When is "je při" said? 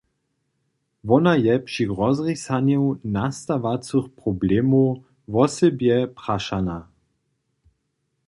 1.37-1.83